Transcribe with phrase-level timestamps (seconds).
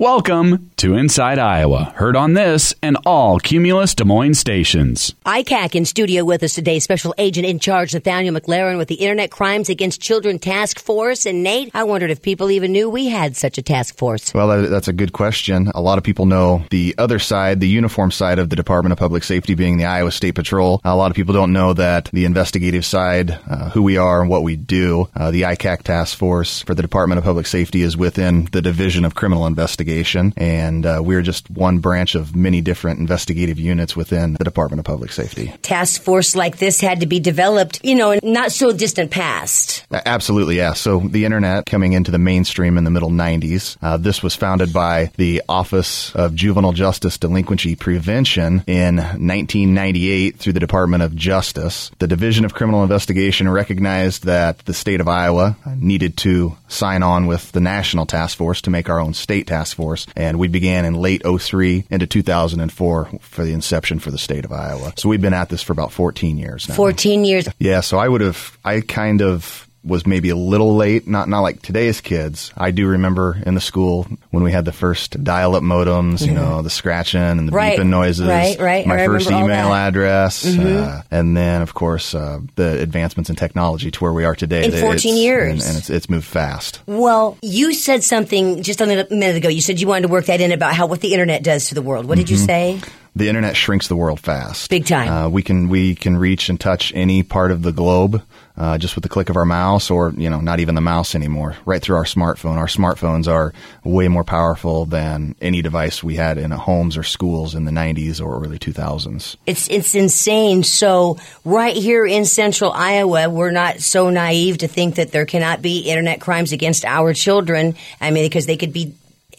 [0.00, 5.14] Welcome to Inside Iowa, heard on this and all Cumulus Des Moines stations.
[5.26, 9.30] ICAC in studio with us today, Special Agent in Charge Nathaniel McLaren with the Internet
[9.30, 11.26] Crimes Against Children Task Force.
[11.26, 14.32] And Nate, I wondered if people even knew we had such a task force.
[14.32, 15.70] Well, that's a good question.
[15.74, 18.98] A lot of people know the other side, the uniform side of the Department of
[18.98, 20.80] Public Safety being the Iowa State Patrol.
[20.82, 24.30] A lot of people don't know that the investigative side, uh, who we are and
[24.30, 27.98] what we do, uh, the ICAC task force for the Department of Public Safety is
[27.98, 29.89] within the Division of Criminal Investigation.
[30.36, 34.84] And uh, we're just one branch of many different investigative units within the Department of
[34.84, 35.52] Public Safety.
[35.62, 39.84] Task force like this had to be developed, you know, in not so distant past.
[39.90, 40.74] Absolutely, yeah.
[40.74, 43.76] So the internet coming into the mainstream in the middle 90s.
[43.82, 50.52] Uh, this was founded by the Office of Juvenile Justice Delinquency Prevention in 1998 through
[50.52, 51.90] the Department of Justice.
[51.98, 57.26] The Division of Criminal Investigation recognized that the state of Iowa needed to sign on
[57.26, 60.06] with the national task force to make our own state task force.
[60.14, 64.52] And we began in late 03 into 2004 for the inception for the state of
[64.52, 64.92] Iowa.
[64.96, 66.74] So we've been at this for about 14 years now.
[66.74, 67.48] 14 years.
[67.58, 71.40] Yeah, so I would have, I kind of was maybe a little late, not not
[71.40, 72.52] like today's kids.
[72.56, 76.60] I do remember in the school when we had the first dial-up modems, you know,
[76.60, 78.26] the scratching and the Right, beeping noises.
[78.28, 78.86] right, right.
[78.86, 80.84] My I first email address, Mm-hmm.
[80.84, 84.64] uh, and then of course uh, the advancements in technology to where we are today.
[84.64, 85.52] In 14 It's- years.
[85.64, 86.80] and, and it's it's moved fast.
[86.86, 89.48] Well, you said something just a minute minute ago.
[89.48, 91.74] You said you wanted to work that in about how what the internet does to
[91.74, 92.04] the world.
[92.06, 92.80] What did you say?
[93.16, 94.70] The internet shrinks the world fast.
[94.70, 95.08] Big time.
[95.08, 98.22] Uh, we can we can reach and touch any part of the globe
[98.56, 101.14] uh, just with the click of our mouse, or you know, not even the mouse
[101.14, 101.56] anymore.
[101.64, 102.56] Right through our smartphone.
[102.56, 103.52] Our smartphones are
[103.84, 108.20] way more powerful than any device we had in homes or schools in the '90s
[108.20, 109.36] or early 2000s.
[109.46, 110.62] It's it's insane.
[110.62, 115.62] So right here in central Iowa, we're not so naive to think that there cannot
[115.62, 117.74] be internet crimes against our children.
[118.00, 118.94] I mean, because they could be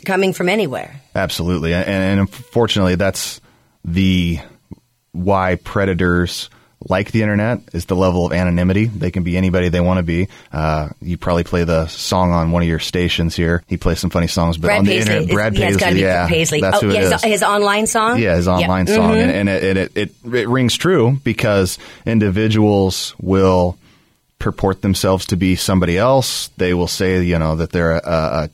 [0.06, 1.00] coming from anywhere.
[1.14, 3.41] Absolutely, and, and unfortunately, that's
[3.86, 4.40] the
[5.12, 6.50] why predators
[6.90, 8.86] like the internet is the level of anonymity.
[8.86, 10.30] They can be anybody they want to be.
[10.52, 13.62] Uh, you probably play the song on one of your stations here.
[13.68, 15.14] He plays some funny songs, but Brad on the Paisley.
[15.16, 16.62] internet, Brad yeah, Paisley, be yeah, Paisley.
[16.62, 17.24] that's oh, who yeah, it his, is.
[17.24, 18.18] his online song.
[18.20, 18.96] Yeah, his online Yeah.
[18.96, 19.22] song, Mhm.
[19.22, 23.78] and, and, it, it, it it rings true because individuals will
[24.40, 26.50] purport themselves to be somebody else.
[26.58, 28.50] They will say, you know, that they're a, a,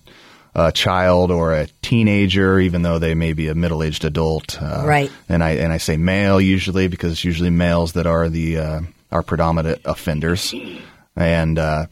[0.57, 4.59] a child or a teenager, even though they may be a middle-aged adult.
[4.62, 5.12] Uh, Right.
[5.29, 8.81] And I and I say male usually because it's usually males that are the uh,
[9.12, 10.53] are predominant offenders,
[11.16, 11.85] and uh,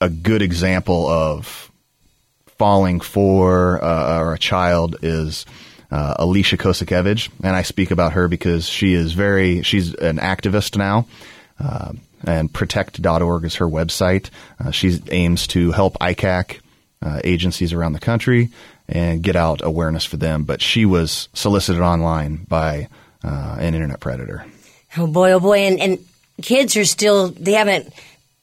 [0.00, 1.70] a good example of
[2.58, 5.44] falling for uh, or a child is
[5.90, 10.76] uh, Alicia Kozakiewicz, and I speak about her because she is very she's an activist
[10.76, 11.06] now.
[11.62, 11.92] Uh,
[12.24, 14.30] and protect.org is her website.
[14.58, 16.60] Uh, she aims to help ICAC
[17.02, 18.50] uh, agencies around the country
[18.88, 20.44] and get out awareness for them.
[20.44, 22.88] But she was solicited online by
[23.24, 24.44] uh, an internet predator.
[24.96, 25.98] Oh boy, oh boy, and and
[26.42, 27.92] kids are still they haven't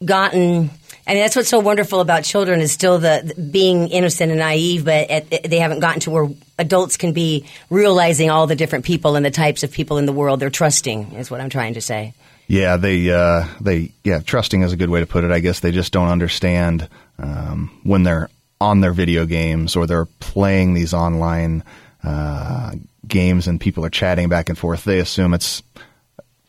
[0.03, 0.72] gotten.
[1.08, 4.40] I mean, that's what's so wonderful about children is still the, the being innocent and
[4.40, 6.28] naive, but at, they haven't gotten to where
[6.59, 10.14] adults can be realizing all the different people and the types of people in the
[10.14, 11.14] world they're trusting.
[11.14, 12.14] Is what I'm trying to say.
[12.48, 15.31] Yeah, they uh, they yeah, trusting is a good way to put it.
[15.31, 18.30] I guess they just don't understand um, when they're
[18.62, 21.64] on their video games or they're playing these online
[22.03, 22.74] uh,
[23.08, 24.84] games and people are chatting back and forth.
[24.84, 25.64] They assume it's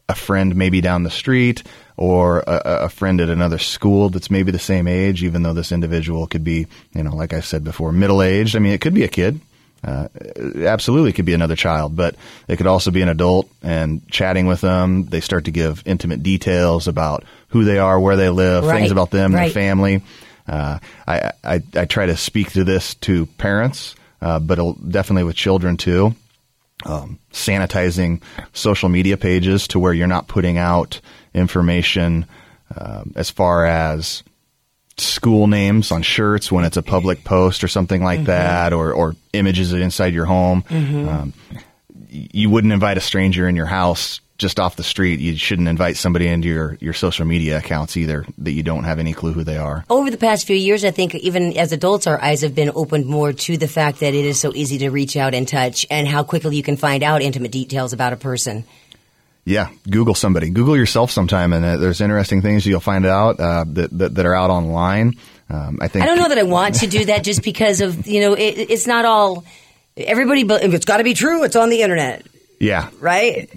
[0.09, 1.63] a friend maybe down the street
[1.97, 5.71] or a, a friend at another school that's maybe the same age, even though this
[5.71, 8.57] individual could be, you know, like I said before, middle aged.
[8.57, 9.41] I mean, it could be a kid.
[9.83, 10.09] Uh,
[10.59, 12.15] absolutely could be another child, but
[12.49, 15.07] it could also be an adult and chatting with them.
[15.07, 18.91] They start to give intimate details about who they are, where they live, Right, things
[18.91, 19.45] about them, right.
[19.45, 20.03] their family.
[20.49, 24.59] Uh, I, I, I try to speak to this to parents, uh, but
[24.89, 26.15] definitely with children too.
[26.87, 28.23] Um, sanitizing
[28.55, 31.01] social media pages to where you're not putting out
[31.35, 32.25] information
[32.75, 34.23] um, as far as
[34.97, 39.15] school names on shirts when it's a public post or something like that, or, or
[39.33, 40.65] images inside your home.
[41.09, 41.35] Um,
[42.09, 45.21] you wouldn't invite a stranger in your house just off the street.
[45.21, 48.99] You shouldn't invite somebody into your, your social media accounts either that you don't have
[48.99, 49.85] any clue who they are.
[49.91, 53.07] Over the past few years, I think even as adults, our eyes have been opened
[53.07, 56.09] more to the fact that it is so easy to reach out and touch, and
[56.09, 58.65] how quickly you can find out intimate details about a person.
[59.45, 60.51] Yeah, Google somebody.
[60.51, 64.27] Google yourself sometime, and uh, there's interesting things you'll find out uh, that, that that
[64.27, 65.15] are out online.
[65.49, 68.07] Um, I think I don't know that I want to do that just because of
[68.07, 69.45] you know it, it's not all
[69.97, 70.45] everybody.
[70.45, 72.27] But if it's got to be true, it's on the internet.
[72.61, 73.49] Yeah, right?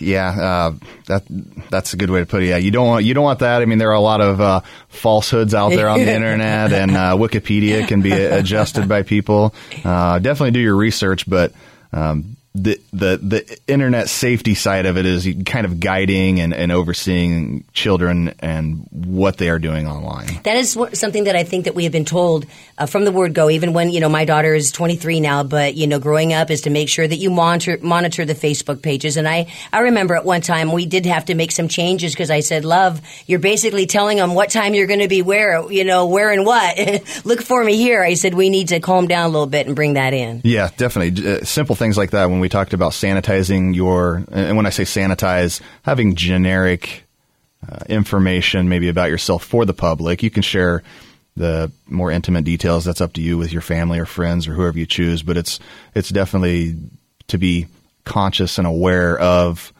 [0.00, 0.74] yeah, uh,
[1.08, 1.24] that
[1.68, 2.46] that's a good way to put it.
[2.46, 3.60] Yeah, you don't want you don't want that.
[3.60, 6.92] I mean, there are a lot of uh, falsehoods out there on the internet, and
[6.92, 9.54] uh, Wikipedia can be adjusted by people.
[9.84, 11.52] Uh, definitely do your research, but
[11.92, 16.72] um, the the the internet safety side of it is kind of guiding and, and
[16.72, 20.40] overseeing children and what they are doing online.
[20.44, 22.46] That is what, something that I think that we have been told
[22.78, 23.50] uh, from the word go.
[23.50, 26.62] Even when you know my daughter is 23 now, but you know growing up is
[26.62, 29.18] to make sure that you monitor monitor the Facebook pages.
[29.18, 32.30] And I I remember at one time we did have to make some changes because
[32.30, 35.84] I said, "Love, you're basically telling them what time you're going to be where, you
[35.84, 36.78] know, where and what.
[37.24, 39.76] Look for me here." I said we need to calm down a little bit and
[39.76, 40.40] bring that in.
[40.42, 41.26] Yeah, definitely.
[41.26, 44.70] Uh, simple things like that when we we talked about sanitizing your, and when I
[44.70, 47.02] say sanitize, having generic
[47.68, 50.22] uh, information maybe about yourself for the public.
[50.22, 50.84] You can share
[51.36, 52.84] the more intimate details.
[52.84, 55.24] That's up to you with your family or friends or whoever you choose.
[55.24, 55.58] But it's
[55.92, 56.76] it's definitely
[57.26, 57.66] to be
[58.04, 59.72] conscious and aware of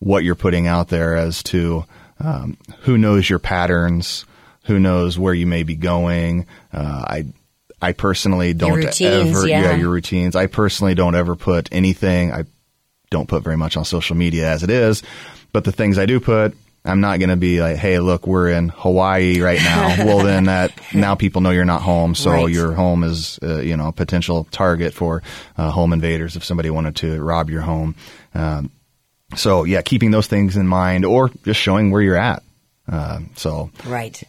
[0.00, 1.86] what you're putting out there as to
[2.20, 4.26] um, who knows your patterns,
[4.64, 6.44] who knows where you may be going.
[6.70, 7.24] Uh, I
[7.84, 9.62] I personally don't routines, ever, yeah.
[9.62, 10.34] yeah, your routines.
[10.36, 12.32] I personally don't ever put anything.
[12.32, 12.44] I
[13.10, 15.02] don't put very much on social media as it is,
[15.52, 18.48] but the things I do put, I'm not going to be like, hey, look, we're
[18.48, 19.96] in Hawaii right now.
[20.06, 22.48] well, then that now people know you're not home, so Right.
[22.52, 25.22] your home is, uh, you know, a potential target for
[25.56, 27.94] uh, home invaders if somebody wanted to rob your home.
[28.34, 28.70] Um,
[29.36, 32.42] so yeah, keeping those things in mind, or just showing where you're at.
[32.90, 34.22] Uh, so Right.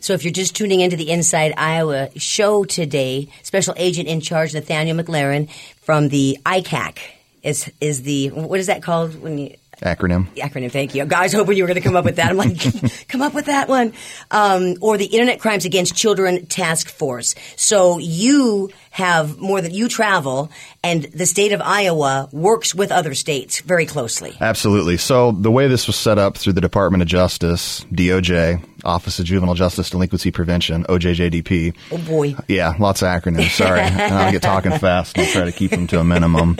[0.00, 4.54] So if you're just tuning into the Inside Iowa show today, Special Agent in Charge
[4.54, 5.50] Nathaniel McLaren
[5.82, 6.98] from the ICAC
[7.42, 10.26] is is the what is that called when you acronym.
[10.36, 10.70] acronym.
[10.70, 11.04] Thank you.
[11.04, 12.30] Guys, hoping you were going to come up with that.
[12.30, 13.92] I'm like, come up with that one.
[14.30, 17.34] Um, or the Internet Crimes Against Children Task Force.
[17.56, 20.50] So you have more than you travel,
[20.82, 24.36] and the state of Iowa works with other states very closely.
[24.40, 24.96] Absolutely.
[24.96, 29.26] So the way this was set up through the Department of Justice, DOJ, Office of
[29.26, 31.76] Juvenile Justice Delinquency Prevention, OJJDP.
[31.92, 32.34] Oh boy.
[32.48, 33.50] Yeah, lots of acronyms.
[33.50, 35.18] Sorry, I'll get talking fast.
[35.18, 36.56] I'll try to keep them to a minimum.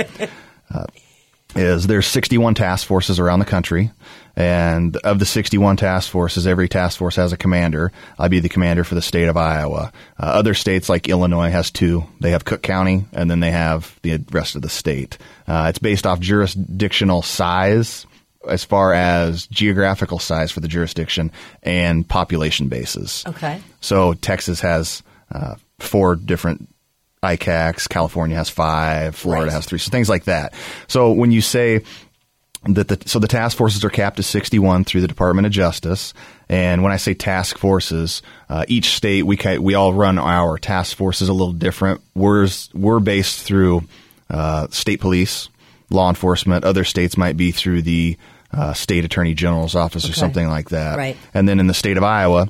[0.72, 0.86] Uh,
[1.56, 3.90] is there's 61 task forces around the country,
[4.36, 7.92] and of the 61 task forces, every task force has a commander.
[8.18, 9.92] I'd be the commander for the state of Iowa.
[10.18, 12.04] Uh, other states like Illinois has two.
[12.20, 15.18] They have Cook County, and then they have the rest of the state.
[15.46, 18.06] Uh, it's based off jurisdictional size
[18.48, 21.30] as far as geographical size for the jurisdiction
[21.62, 23.24] and population bases.
[23.26, 23.60] Okay.
[23.80, 26.68] So Texas has uh, four different
[27.22, 27.88] ICACs.
[27.88, 29.14] California has five.
[29.14, 29.52] Florida Right.
[29.52, 29.78] has three.
[29.78, 30.54] So things like that.
[30.88, 31.82] So when you say
[32.64, 36.12] that the so the task forces are capped to 61 through the Department of Justice,
[36.48, 40.58] and when I say task forces, uh, each state we ki- we all run our
[40.58, 42.00] task forces a little different.
[42.14, 43.84] We're we're based through
[44.30, 45.48] uh, state police,
[45.90, 46.64] law enforcement.
[46.64, 48.16] Other states might be through the
[48.52, 50.96] uh, state attorney general's office or something like that.
[50.98, 51.16] Right.
[51.34, 52.48] And then in the state of Iowa,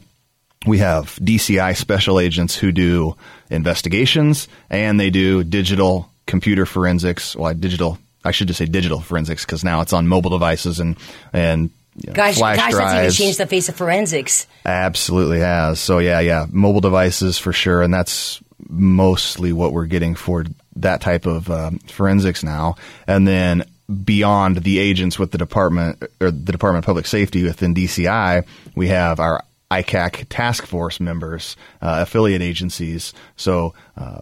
[0.67, 3.17] we have DCI special agents who do
[3.51, 7.35] investigations and they do digital computer forensics.
[7.35, 7.99] Well, digital.
[8.25, 10.97] I should just say digital forensics because now it's on mobile devices and
[11.33, 12.93] and you know, Gosh, flash gosh, drives.
[12.93, 14.47] that's even changed the face of forensics.
[14.65, 15.81] Absolutely has.
[15.81, 20.45] So yeah, yeah, mobile devices for sure, and that's mostly what we're getting for
[20.77, 22.77] that type of um, forensics now.
[23.07, 23.65] And then
[24.05, 28.47] beyond the agents with the department or the Department of Public Safety within DCI,
[28.77, 33.12] we have our ICAC task force members, uh, affiliate agencies.
[33.37, 34.20] So uh,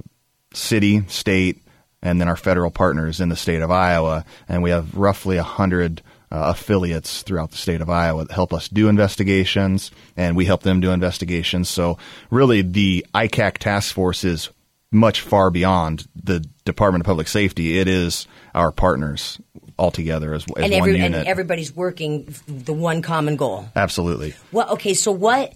[0.53, 1.63] city, state,
[2.03, 5.43] and then our federal partners in the state of Iowa, and we have roughly a
[5.43, 10.45] hundred uh, affiliates throughout the state of Iowa that help us do investigations, and we
[10.45, 11.69] help them do investigations.
[11.69, 11.99] So,
[12.31, 14.51] really, the ICAC task force is
[14.91, 17.79] much far beyond the Department of Public Safety.
[17.79, 19.41] It is our partners
[19.79, 21.15] altogether as, as And, one unit.
[21.15, 23.69] and everybody's working the one common goal.
[23.77, 24.35] Absolutely.
[24.53, 25.53] Well, okay, so what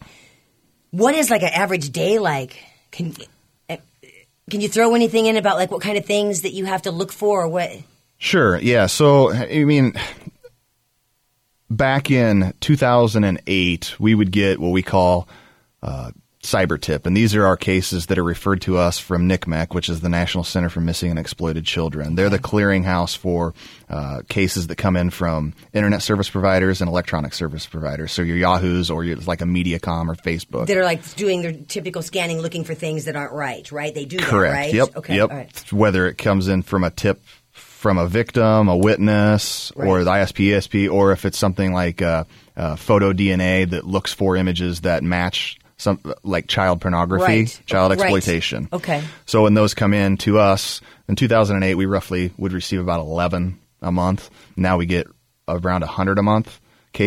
[0.90, 2.62] what is like an average day like?
[2.90, 3.14] Can
[3.70, 3.76] uh,
[4.50, 6.90] can you throw anything in about like what kind of things that you have to
[6.90, 7.70] look for or what?
[8.18, 8.56] Sure.
[8.58, 8.86] Yeah.
[8.86, 9.94] So, I mean,
[11.68, 15.28] back in 2008, we would get what we call
[15.82, 16.12] uh,
[16.42, 19.88] cyber tip, and these are our cases that are referred to us from NCMEC, which
[19.88, 22.16] is the National Center for Missing and Exploited Children.
[22.16, 23.54] They're the clearinghouse for
[23.88, 28.10] uh, cases that come in from internet service providers and electronic service providers.
[28.10, 30.66] So your Yahoo's or your, like a MediaCom or Facebook.
[30.66, 33.94] That are like doing their typical scanning, looking for things that aren't right, right?
[33.94, 34.54] They do Correct.
[34.54, 34.74] that, right?
[34.74, 34.96] Yep.
[34.96, 35.16] Okay.
[35.16, 35.30] Yep.
[35.30, 35.72] Right.
[35.72, 37.22] Whether it comes in from a tip
[37.52, 42.24] from a victim, a witness, or the ISP, ESP, or if it's something like uh,
[42.56, 47.60] uh, PhotoDNA that looks for images that match some like child pornography, Right.
[47.66, 48.00] child Right.
[48.00, 48.68] exploitation.
[48.72, 49.02] Okay.
[49.26, 53.58] So when those come in to us in 2008, we roughly would receive about 11
[53.82, 54.30] a month.
[54.56, 55.06] Now we get
[55.48, 56.60] around 100 a month.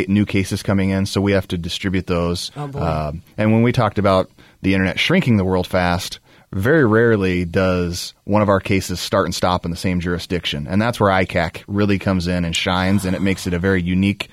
[0.08, 2.52] New cases coming in, so we have to distribute those.
[2.58, 2.80] Oh, boy.
[2.80, 4.30] Um, and when we talked about
[4.64, 6.20] the internet shrinking the world fast,
[6.52, 10.82] very rarely does one of our cases start and stop in the same jurisdiction, and
[10.82, 14.30] that's where ICAC really comes in and shines, and it makes it a very unique,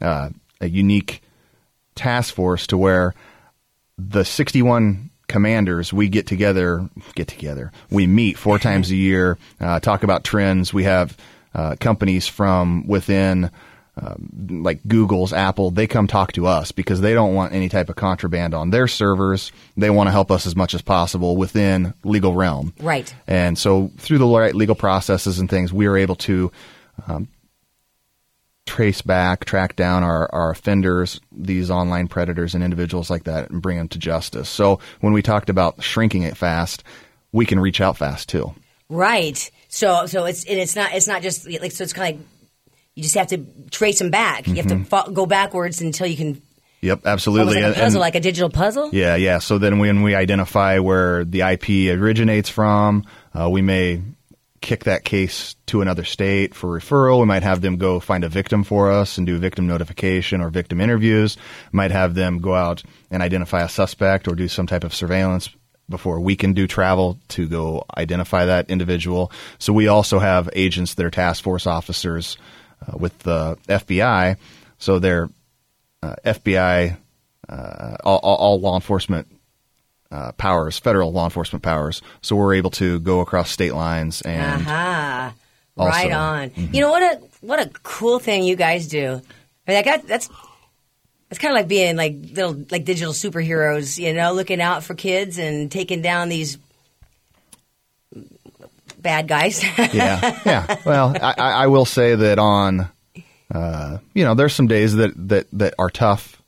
[0.00, 0.30] uh,
[0.62, 1.22] a unique
[1.94, 3.14] task force to where
[3.98, 9.80] the 61 commanders we get together get together we meet four times a year uh,
[9.80, 11.16] talk about trends we have
[11.54, 13.50] uh, companies from within
[13.96, 17.88] um, like Google's, Apple, they come talk to us because they don't want any type
[17.88, 19.52] of contraband on their servers.
[19.76, 22.74] They want to help us as much as possible within legal realm.
[22.80, 23.14] Right.
[23.28, 26.50] And so through the right legal processes and things, we are able to
[27.06, 27.28] um,
[28.66, 33.60] trace back, track down our, our offenders, these online predators and individuals like that, and
[33.60, 34.48] bring them to justice.
[34.48, 36.82] So when we talked about shrinking it fast,
[37.32, 38.54] we can reach out fast too.
[38.88, 39.50] Right.
[39.68, 42.28] So so it's and it's not it's not just like so it's kind of like
[42.94, 44.46] you just have to trace them back.
[44.46, 46.42] You have to fo- go backwards until you can.
[46.80, 47.62] Yep, absolutely.
[47.62, 48.90] like a puzzle, and- like a digital puzzle.
[48.92, 49.38] Yeah, yeah.
[49.38, 53.04] So then when we identify where the IP originates from,
[53.34, 54.02] uh, we may
[54.64, 57.20] kick that case to another state for referral.
[57.20, 60.48] We might have them go find a victim for us and do victim notification or
[60.48, 61.36] victim interviews.
[61.70, 65.50] Might have them go out and identify a suspect or do some type of surveillance
[65.90, 69.30] before we can do travel to go identify that individual.
[69.58, 72.38] So we also have agents that are task force officers
[72.88, 74.38] uh, with the FBI.
[74.78, 75.28] So they're
[76.02, 76.96] uh, FBI,
[77.50, 79.28] uh, all, all, all law enforcement
[80.14, 82.00] uh, powers, federal law enforcement powers.
[82.22, 85.34] So we're able to go across state lines and Aha.
[85.76, 86.52] Also- right on.
[86.54, 89.20] You know what a what a cool thing you guys do.
[89.66, 90.30] I mean, got that's
[91.30, 94.94] it's kind of like being like little like digital superheroes, you know, looking out for
[94.94, 96.58] kids and taking down these
[98.98, 99.64] bad guys.
[99.92, 100.76] yeah, yeah.
[100.86, 102.88] Well, I, I I will say that on,
[103.52, 106.40] uh, you know, there's some days that, that, that are tough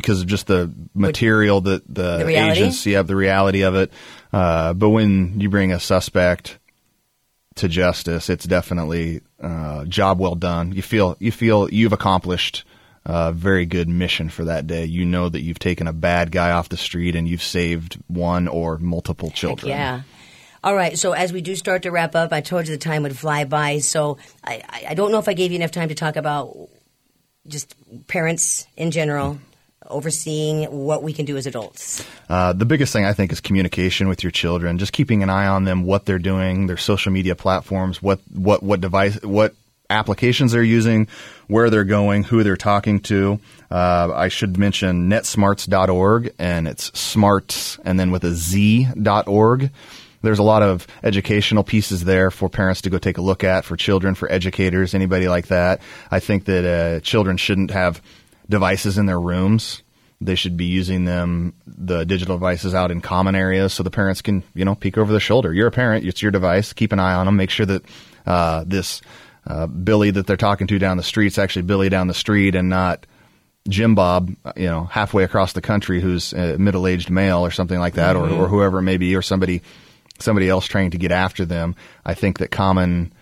[0.00, 2.24] because of just the material that the, The
[2.60, 3.90] agents, yeah, the reality of it.
[4.32, 6.58] Uh, but when you bring a suspect
[7.56, 10.72] to justice, it's definitely uh, job well done.
[10.72, 12.64] You feel you feel you've accomplished
[13.06, 14.84] a very good mission for that day.
[14.84, 18.48] You know that you've taken a bad guy off the street and you've saved one
[18.48, 19.70] or multiple children.
[19.70, 20.02] Yeah.
[20.64, 20.98] All right.
[20.98, 23.44] So as we do start to wrap up, I told you the time would fly
[23.44, 23.78] by.
[23.78, 26.68] So I, I- I don't know if I gave you enough time to talk about
[27.46, 27.74] just
[28.08, 29.38] parents in general
[29.90, 32.04] overseeing what we can do as adults.
[32.28, 34.78] Uh, the biggest thing I think is communication with your children.
[34.78, 38.62] Just keeping an eye on them, what they're doing, their social media platforms, what what
[38.62, 39.54] what device, what
[39.88, 41.08] applications they're using,
[41.46, 43.38] where they're going, who they're talking to.
[43.70, 49.70] Uh, I should mention netsmartz.org, and it's smarts, and then with a z dot org.
[50.22, 53.64] There's a lot of educational pieces there for parents to go take a look at,
[53.64, 55.80] for children, for educators, anybody like that.
[56.10, 58.02] I think that uh, children shouldn't have
[58.48, 59.82] devices in their rooms.
[60.20, 64.22] They should be using them, the digital devices, out in common areas so the parents
[64.22, 65.52] can, you know, peek over the shoulder.
[65.52, 66.72] You're a parent, it's your device.
[66.72, 67.36] Keep an eye on them.
[67.36, 67.84] Make sure that
[68.24, 69.02] uh, this
[69.46, 72.70] uh, Billy that they're talking to down the street's actually Billy down the street and
[72.70, 73.06] not
[73.68, 77.94] Jim Bob, you know, halfway across the country who's a middle-aged male or something like
[77.94, 79.62] that, or, or whoever it may be, or somebody
[80.18, 81.74] somebody else trying to get after them.
[82.04, 83.12] I think that common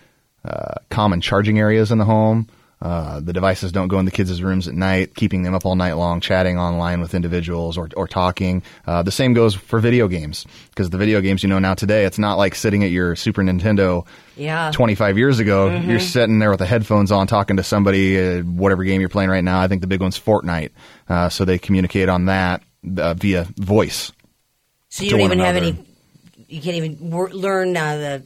[0.45, 2.47] uh, common charging areas in the home.
[2.85, 5.75] Uh, the devices don't go in the kids' rooms at night, keeping them up all
[5.75, 8.61] night long, chatting online with individuals or, or talking.
[8.85, 12.05] Uh, the same goes for video games because the video games, you know, now today
[12.05, 14.69] it's not like sitting at your Super Nintendo Yeah.
[14.71, 15.75] 25 years ago.
[15.75, 19.31] You're sitting there with the headphones on talking to somebody, uh, whatever game you're playing
[19.31, 19.59] right now.
[19.59, 20.69] I think the big one's Fortnite.
[21.09, 22.61] Uh, so they communicate on that
[22.99, 24.11] uh, via voice.
[24.89, 25.75] So you don't even have any.
[26.47, 28.21] You can't even wor- learn uh,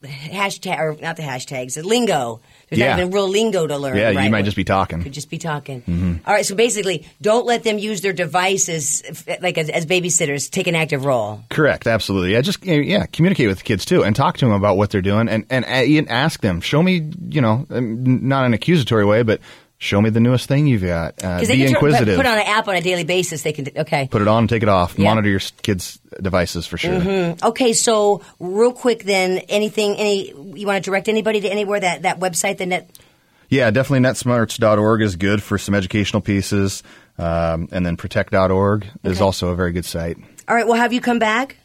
[0.00, 2.40] the hashtag or not the hashtags, the lingo.
[2.72, 2.92] There's Yeah.
[2.96, 3.98] not even real lingo to learn.
[3.98, 4.24] Yeah, right?
[4.24, 5.02] you might just be talking.
[5.02, 6.22] Could just be talking.
[6.26, 6.46] All right.
[6.46, 9.02] So basically, don't let them use their devices
[9.42, 10.50] like as, as babysitters.
[10.50, 11.44] Take an active role.
[11.50, 12.32] Correct, absolutely.
[12.32, 15.02] Yeah, just yeah, communicate with the kids too, and talk to them about what they're
[15.02, 16.62] doing, and and, and ask them.
[16.62, 19.40] Show me, you know, um, not in an accusatory way, but
[19.82, 21.22] show me the newest thing you've got.
[21.22, 22.16] Uh, be can inquisitive.
[22.16, 23.42] put on an app on a daily basis.
[23.42, 23.66] They can.
[23.76, 24.08] Okay.
[24.10, 24.96] Put it on, take it off.
[24.96, 25.06] Yeah.
[25.06, 27.36] Monitor your kids' devices for sure.
[27.42, 27.72] Okay.
[27.72, 29.96] So real quick, then, anything?
[29.96, 32.90] Any you want to direct anybody to anywhere that that website the net.
[33.48, 36.82] Yeah, definitely netsmartz.org is good for some educational pieces,
[37.18, 40.16] um, and then protect.org is also a very good site.
[40.48, 40.66] All right.
[40.66, 41.58] we'll have you come back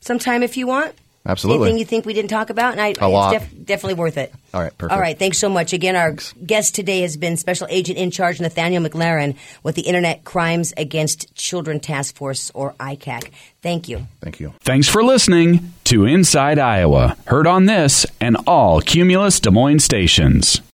[0.00, 0.94] sometime if you want.
[1.26, 1.68] Absolutely.
[1.68, 2.72] Anything you think we didn't talk about?
[2.72, 3.34] And I, A lot.
[3.34, 4.32] It's def- definitely worth it.
[4.54, 4.92] All right, perfect.
[4.94, 5.72] All right, thanks so much.
[5.72, 10.24] Again, our guest today has been Special Agent in Charge Nathaniel McLaren with the Internet
[10.24, 13.30] Crimes Against Children Task Force, or ICAC.
[13.62, 14.06] Thank you.
[14.20, 14.54] Thank you.
[14.60, 17.16] Thanks for listening to Inside Iowa.
[17.26, 20.60] Heard on this and all Cumulus Des Moines stations.